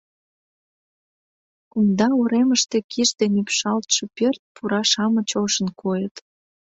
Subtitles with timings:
[1.71, 6.15] Кумда уремыште киш ден ӱпшалтше пӧрт пура-шамыч ошын койыт.